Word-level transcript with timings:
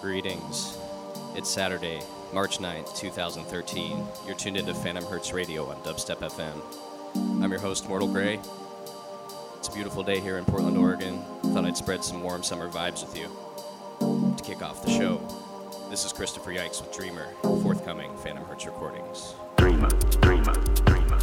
Greetings. 0.00 0.78
It's 1.34 1.50
Saturday, 1.50 2.00
March 2.32 2.58
9th, 2.60 2.96
2013. 2.96 4.06
You're 4.24 4.36
tuned 4.36 4.56
into 4.56 4.72
Phantom 4.72 5.04
Hertz 5.04 5.32
Radio 5.32 5.68
on 5.68 5.76
Dubstep 5.82 6.18
FM. 6.18 6.62
I'm 7.42 7.50
your 7.50 7.58
host, 7.58 7.88
Mortal 7.88 8.06
Grey. 8.06 8.38
It's 9.56 9.66
a 9.66 9.72
beautiful 9.72 10.04
day 10.04 10.20
here 10.20 10.38
in 10.38 10.44
Portland, 10.44 10.76
Oregon. 10.76 11.20
Thought 11.52 11.64
I'd 11.64 11.76
spread 11.76 12.04
some 12.04 12.22
warm 12.22 12.44
summer 12.44 12.68
vibes 12.68 13.04
with 13.04 13.18
you. 13.18 13.28
To 14.36 14.44
kick 14.44 14.62
off 14.62 14.84
the 14.84 14.90
show, 14.90 15.20
this 15.90 16.04
is 16.04 16.12
Christopher 16.12 16.52
Yikes 16.52 16.80
with 16.80 16.96
Dreamer, 16.96 17.26
forthcoming 17.62 18.16
Phantom 18.18 18.44
Hertz 18.44 18.66
recordings. 18.66 19.34
Dreamer, 19.56 19.88
dreamer, 20.20 20.54
dreamer, 20.86 21.18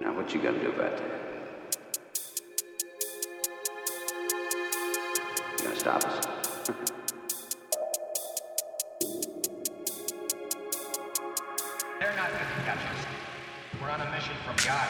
Now, 0.00 0.16
what 0.16 0.32
you 0.32 0.40
gonna 0.40 0.58
do 0.58 0.70
about 0.70 0.96
that? 0.96 1.10
You 5.58 5.64
gonna 5.64 5.78
stop 5.78 6.02
us? 6.02 6.26
They're 12.00 12.16
not 12.16 12.30
gonna 12.30 12.44
catch 12.64 12.78
us. 12.78 13.04
We're 13.78 13.90
on 13.90 14.00
a 14.00 14.10
mission 14.10 14.36
from 14.46 14.56
God. 14.64 14.88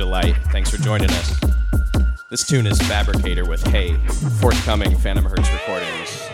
Delight. 0.00 0.34
Thanks 0.50 0.70
for 0.70 0.78
joining 0.78 1.10
us. 1.10 1.38
This 2.30 2.46
tune 2.46 2.66
is 2.66 2.80
Fabricator 2.80 3.44
with 3.44 3.62
Hey, 3.66 3.98
forthcoming 4.40 4.96
Phantom 4.96 5.26
Hertz 5.26 5.52
recordings. 5.52 6.30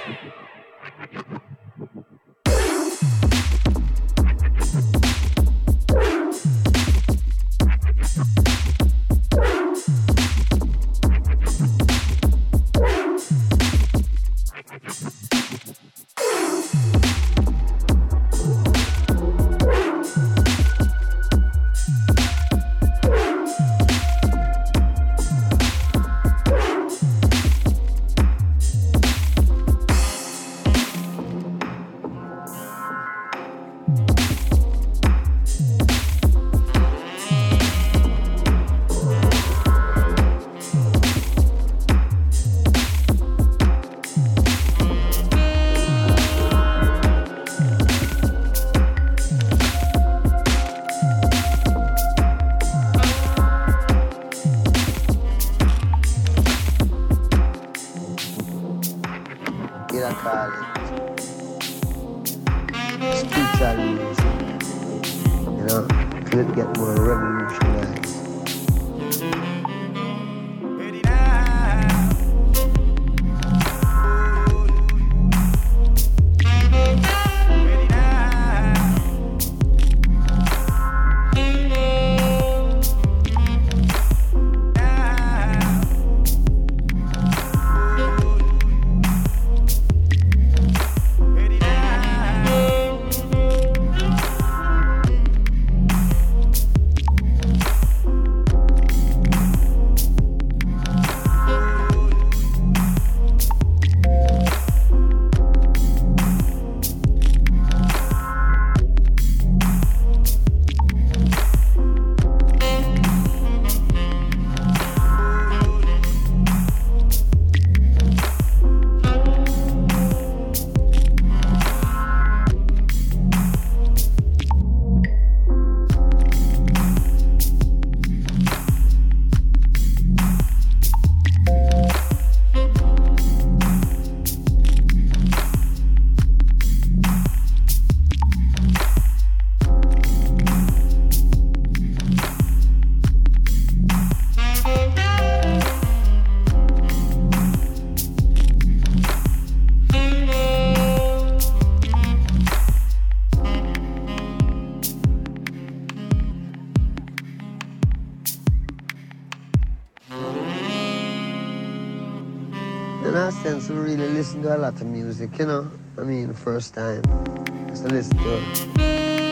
Music, 165.18 165.38
you 165.38 165.46
know. 165.46 165.70
I 165.96 166.02
mean, 166.02 166.34
first 166.34 166.74
time. 166.74 167.00
To 167.02 167.88
listen 167.88 168.16
to 168.18 168.40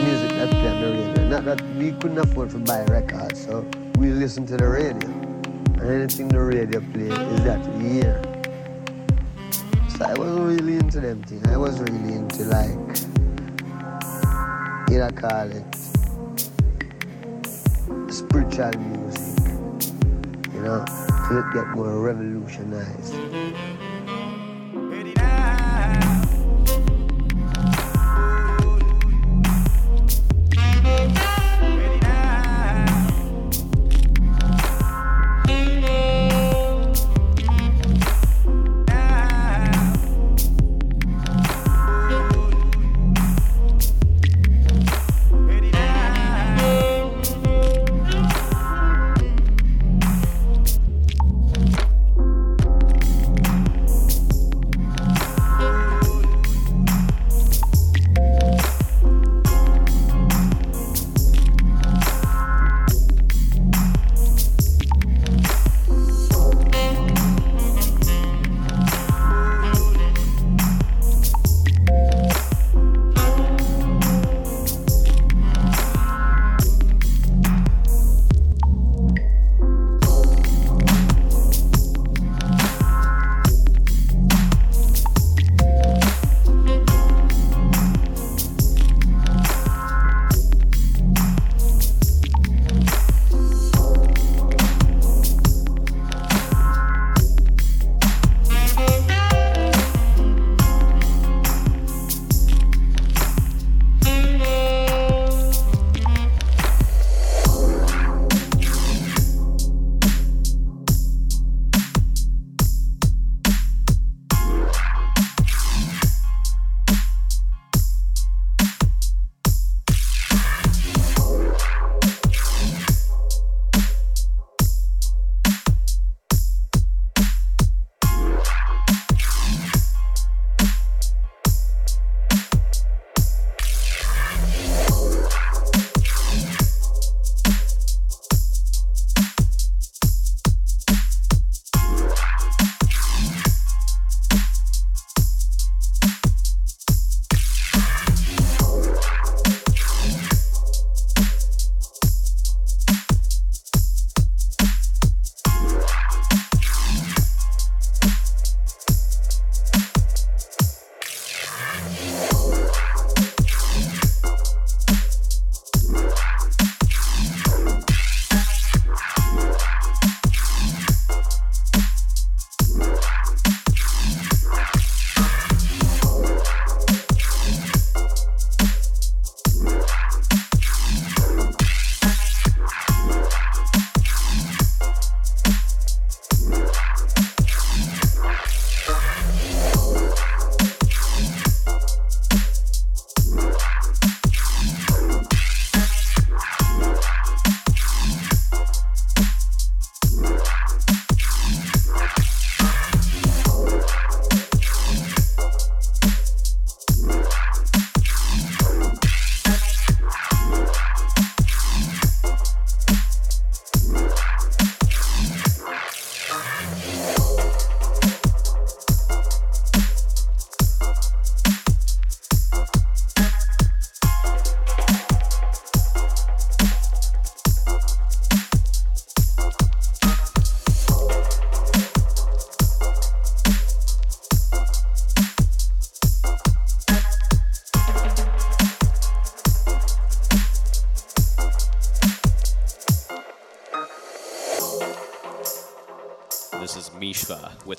music 0.03 0.29
that 0.37 0.49
play 0.49 0.69
on 0.69 0.81
the 0.81 0.87
radio. 0.91 1.29
Not 1.29 1.45
that 1.45 1.61
we 1.75 1.91
couldn't 1.91 2.17
afford 2.17 2.49
to 2.51 2.57
buy 2.57 2.83
records, 2.85 3.45
so 3.45 3.65
we 3.99 4.09
listen 4.09 4.47
to 4.47 4.57
the 4.57 4.67
radio. 4.67 5.07
And 5.77 5.81
anything 5.81 6.27
the 6.29 6.39
radio 6.39 6.79
play 6.79 7.09
is 7.09 7.43
that 7.43 7.59
we 7.75 7.89
hear. 8.01 8.21
So 9.97 10.05
I 10.05 10.13
wasn't 10.17 10.61
really 10.61 10.77
into 10.77 10.99
them 11.01 11.21
things. 11.23 11.47
I 11.47 11.57
was 11.57 11.79
really 11.79 12.13
into 12.13 12.43
like, 12.45 12.97
you 14.89 14.97
know, 14.99 15.09
call 15.13 15.51
it 15.51 15.75
spiritual 18.11 18.71
music. 18.79 19.91
You 20.51 20.61
know, 20.61 20.85
to 21.29 21.49
get 21.53 21.67
more 21.75 21.99
revolutionized. 21.99 23.34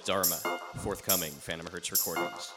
Dharma, 0.06 0.36
forthcoming 0.76 1.32
Phantom 1.32 1.66
Hertz 1.66 1.90
recordings. 1.90 2.55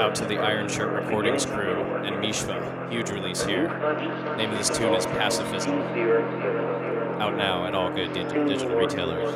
Out 0.00 0.14
to 0.16 0.24
the 0.24 0.38
Iron 0.38 0.68
Shirt 0.68 0.92
Recordings 0.92 1.46
crew 1.46 1.82
and 2.04 2.16
Mishva, 2.16 2.90
huge 2.90 3.10
release 3.10 3.44
here. 3.44 3.68
Name 4.36 4.50
of 4.50 4.58
this 4.58 4.70
tune 4.70 4.94
is 4.94 5.06
Pacifism. 5.06 5.80
Out 7.20 7.36
now 7.36 7.66
at 7.66 7.74
all 7.74 7.90
good 7.90 8.12
digital 8.12 8.76
retailers. 8.76 9.34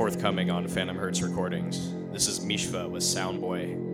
Forthcoming 0.00 0.50
on 0.50 0.66
Phantom 0.66 0.96
Hertz 0.96 1.20
recordings. 1.20 1.92
This 2.10 2.26
is 2.26 2.40
Mishva 2.40 2.88
with 2.88 3.02
Soundboy. 3.02 3.89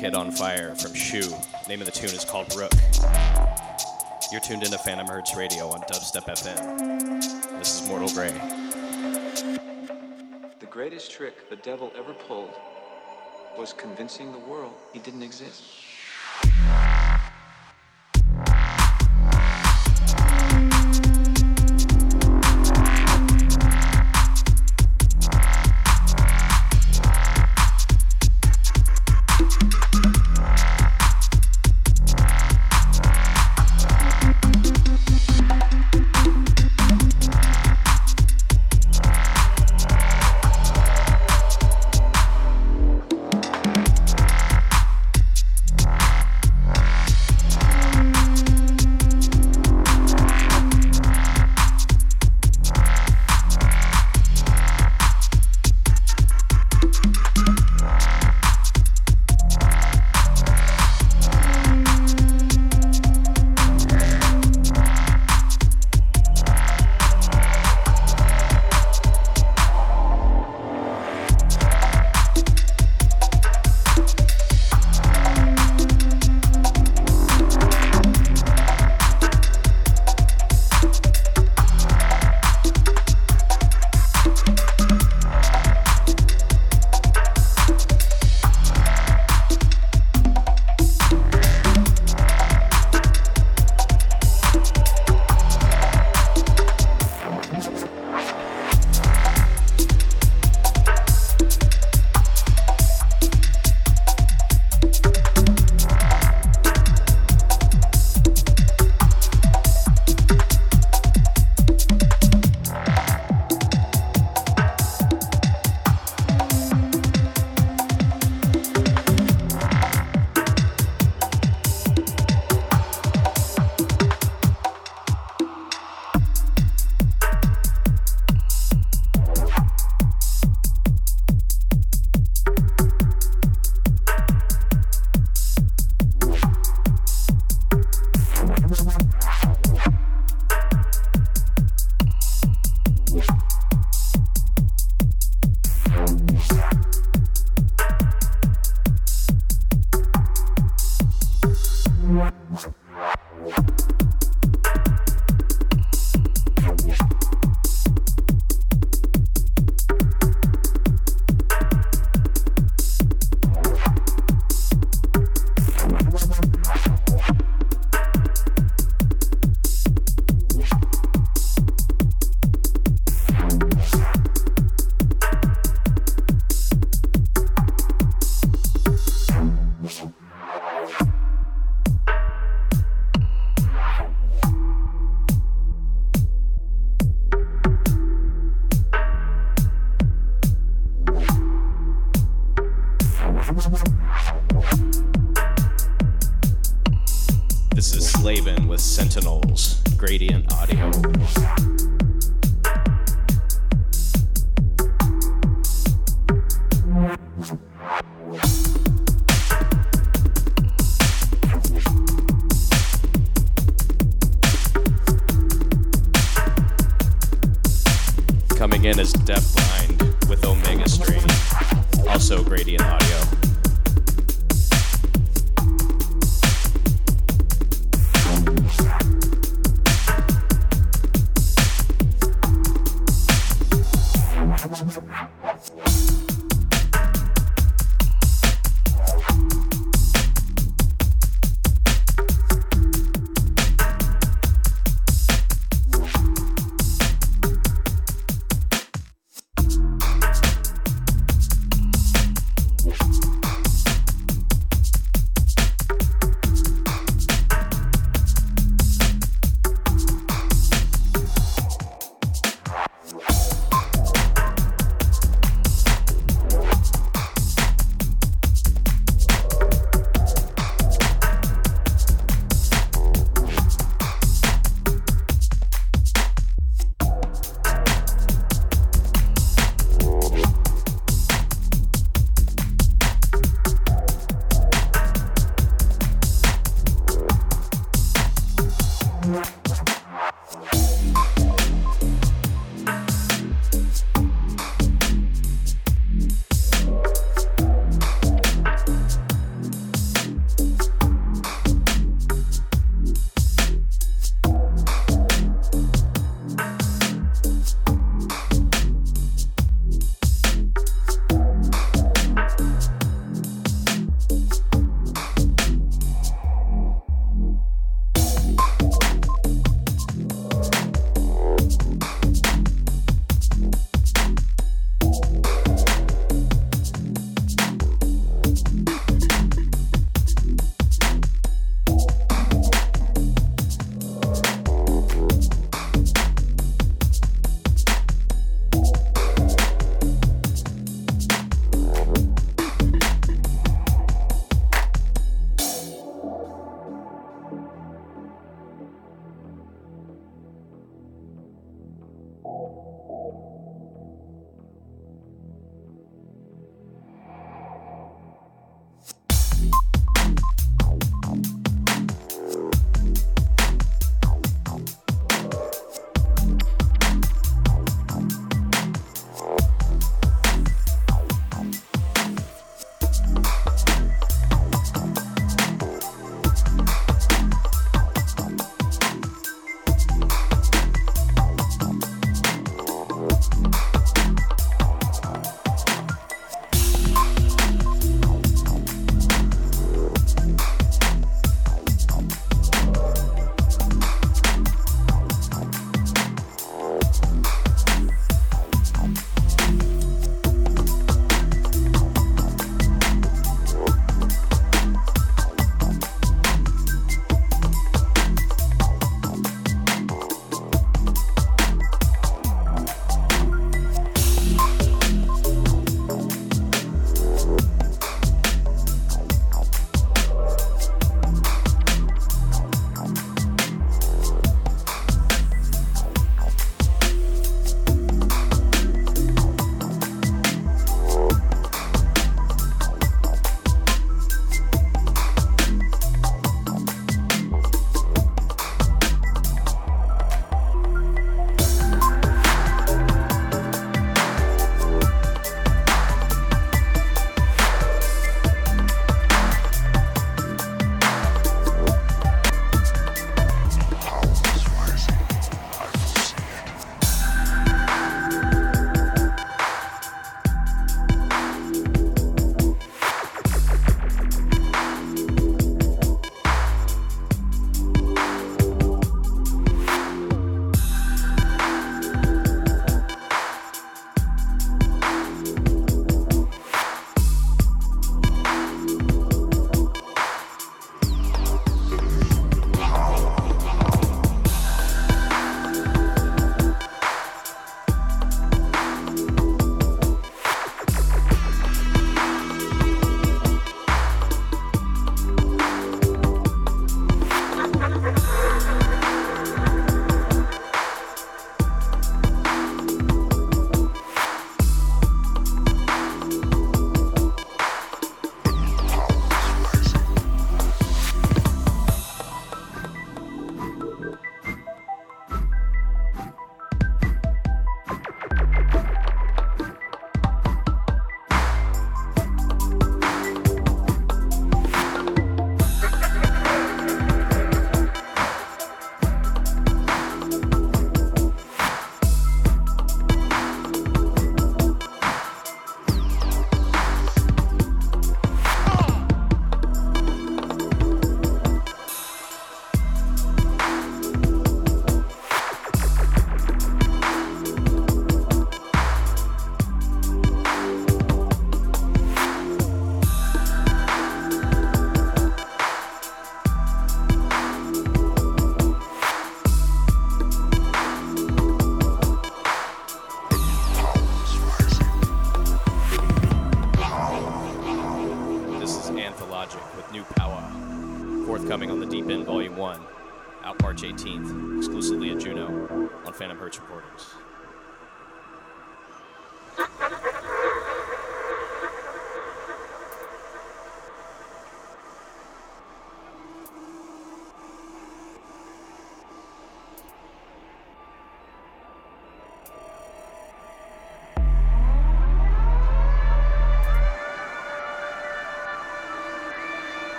Kid 0.00 0.14
on 0.14 0.30
Fire 0.30 0.74
from 0.76 0.94
Shoe. 0.94 1.30
Name 1.68 1.82
of 1.82 1.86
the 1.86 1.92
tune 1.92 2.08
is 2.08 2.24
called 2.24 2.56
Rook. 2.56 2.72
You're 4.32 4.40
tuned 4.40 4.62
into 4.62 4.78
Phantom 4.78 5.06
Hertz 5.06 5.36
Radio 5.36 5.68
on 5.68 5.82
Dubstep 5.82 6.24
FM. 6.24 7.58
This 7.58 7.82
is 7.82 7.86
Mortal 7.86 8.08
Grey. 8.08 8.32
The 10.58 10.64
greatest 10.70 11.10
trick 11.10 11.50
the 11.50 11.56
devil 11.56 11.92
ever 11.98 12.14
pulled 12.14 12.54
was 13.58 13.74
convincing 13.74 14.32
the 14.32 14.38
world 14.38 14.72
he 14.94 15.00
didn't 15.00 15.22
exist. 15.22 15.64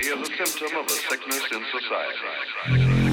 He 0.00 0.06
is 0.06 0.30
a 0.30 0.46
symptom 0.46 0.78
of 0.78 0.86
a 0.86 0.88
sickness 0.88 1.44
in 1.52 1.62
society. 1.78 3.09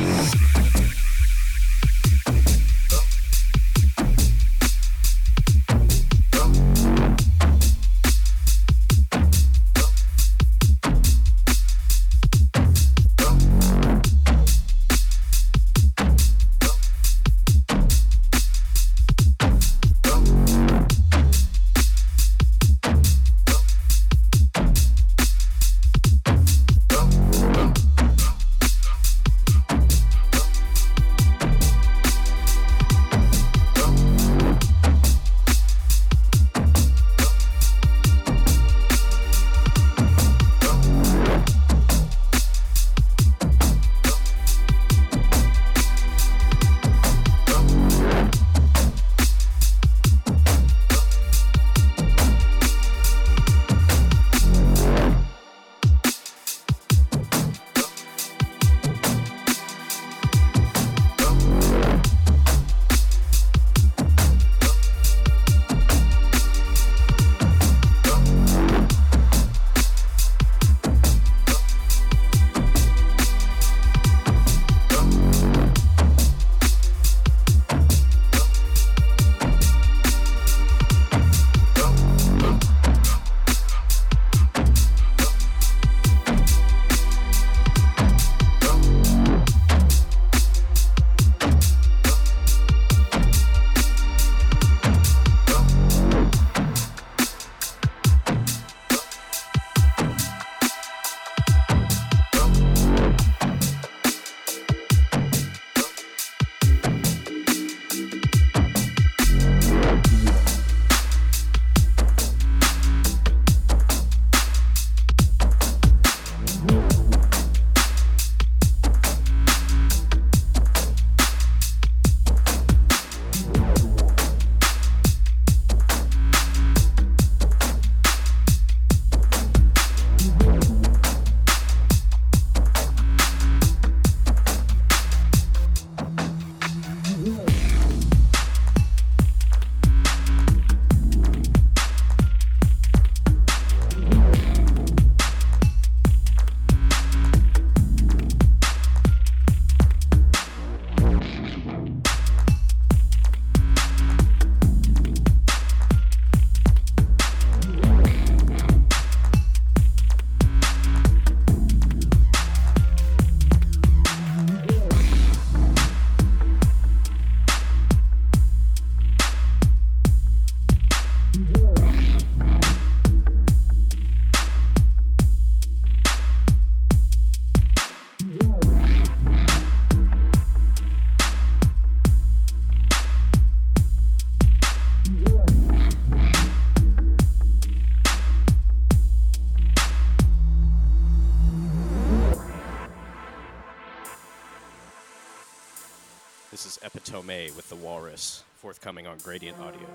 Forthcoming 198.56 199.08
on 199.08 199.18
Gradient 199.20 199.60
Audio. 199.60 199.88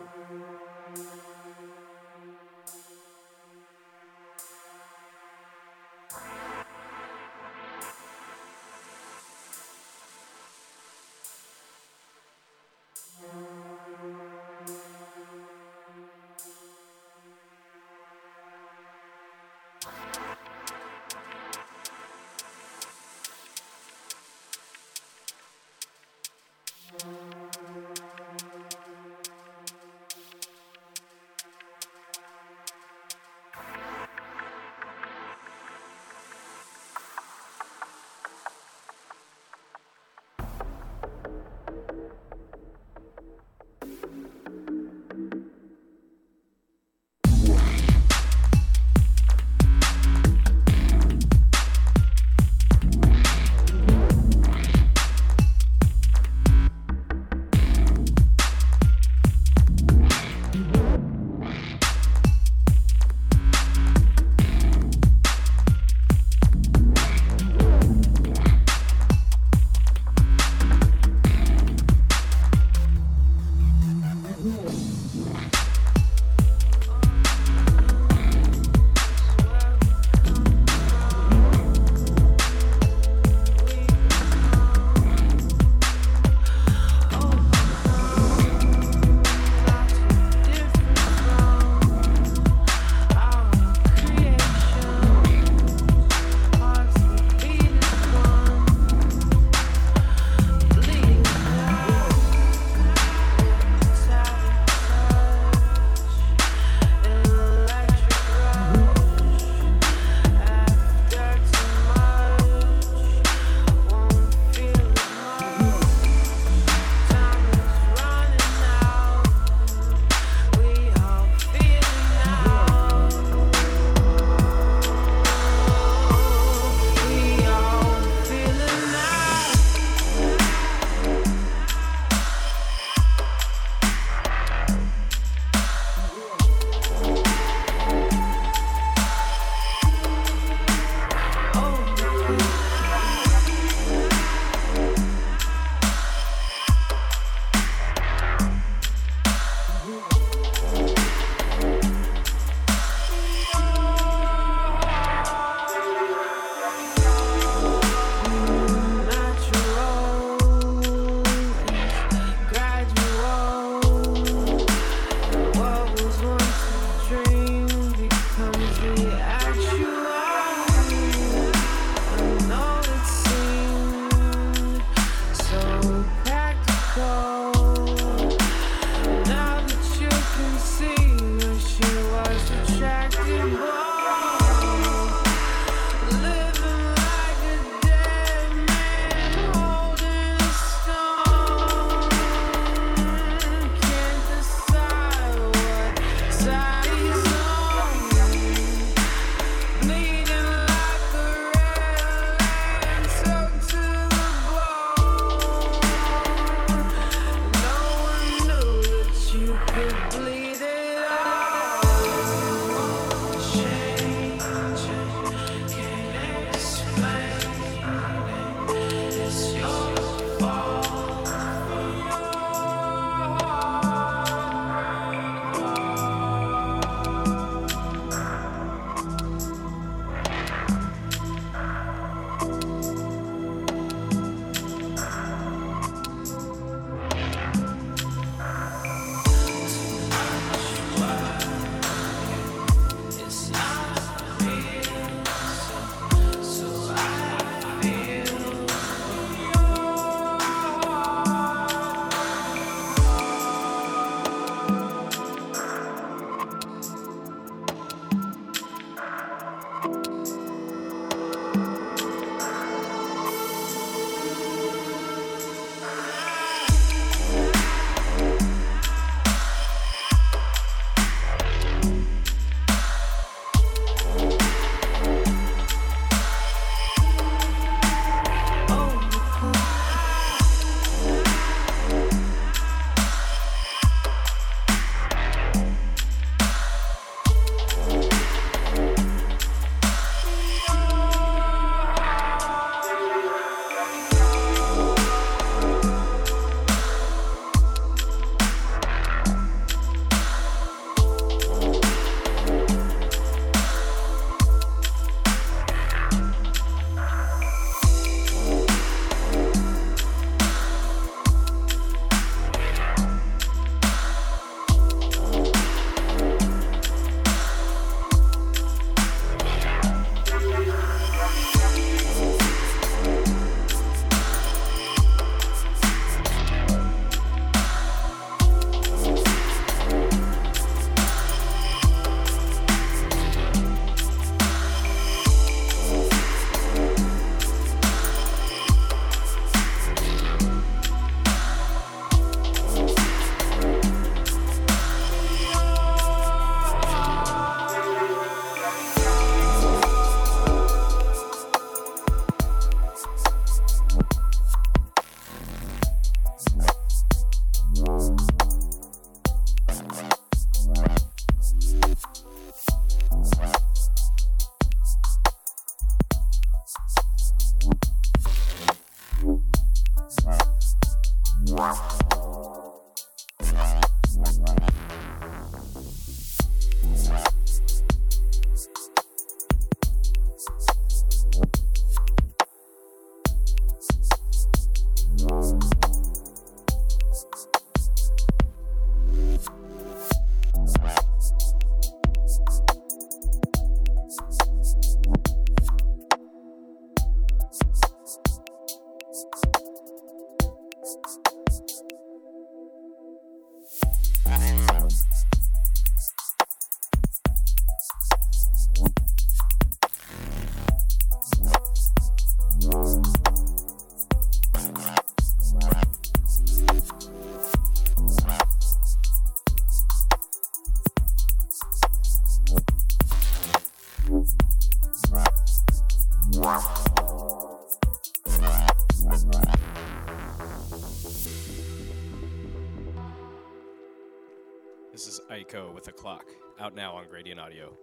Out 436.63 436.75
now 436.77 436.95
on 436.95 437.09
Gradient 437.09 437.41
Audio. 437.41 437.77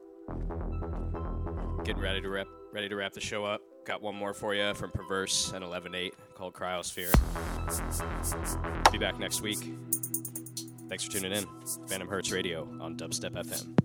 Getting 1.84 2.02
ready 2.02 2.22
to 2.22 2.30
wrap, 2.30 2.48
ready 2.72 2.88
to 2.88 2.96
wrap 2.96 3.12
the 3.14 3.20
show 3.20 3.44
up. 3.44 3.62
Got 3.86 4.02
one 4.02 4.16
more 4.16 4.34
for 4.34 4.56
you 4.56 4.74
from 4.74 4.92
Perverse 4.92 5.52
and 5.54 5.66
11.8 5.66 6.12
called 6.34 6.54
Cryosphere. 6.54 7.12
Be 8.92 8.98
back 8.98 9.20
next 9.20 9.42
week. 9.42 9.60
Thanks 10.88 11.04
for 11.04 11.12
tuning 11.12 11.34
in. 11.34 11.46
Phantom 11.88 12.08
Hertz 12.08 12.32
Radio 12.32 12.70
on 12.80 12.96
Dubstep 12.96 13.34
FM. 13.34 13.76